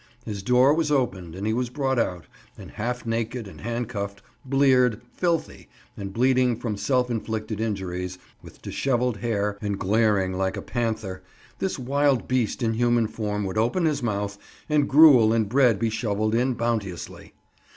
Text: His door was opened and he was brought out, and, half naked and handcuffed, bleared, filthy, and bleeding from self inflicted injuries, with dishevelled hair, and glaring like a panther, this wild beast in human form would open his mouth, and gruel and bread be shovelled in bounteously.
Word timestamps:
His 0.25 0.41
door 0.41 0.73
was 0.73 0.89
opened 0.91 1.35
and 1.35 1.45
he 1.45 1.53
was 1.53 1.69
brought 1.69 1.99
out, 1.99 2.25
and, 2.57 2.71
half 2.71 3.05
naked 3.05 3.47
and 3.47 3.61
handcuffed, 3.61 4.23
bleared, 4.43 4.99
filthy, 5.13 5.69
and 5.95 6.11
bleeding 6.11 6.55
from 6.55 6.75
self 6.75 7.11
inflicted 7.11 7.61
injuries, 7.61 8.17
with 8.41 8.63
dishevelled 8.63 9.17
hair, 9.17 9.59
and 9.61 9.77
glaring 9.77 10.33
like 10.33 10.57
a 10.57 10.61
panther, 10.63 11.21
this 11.59 11.77
wild 11.77 12.27
beast 12.27 12.63
in 12.63 12.73
human 12.73 13.05
form 13.05 13.43
would 13.43 13.59
open 13.59 13.85
his 13.85 14.01
mouth, 14.01 14.39
and 14.67 14.89
gruel 14.89 15.31
and 15.33 15.47
bread 15.49 15.77
be 15.77 15.91
shovelled 15.91 16.33
in 16.33 16.55
bounteously. 16.55 17.33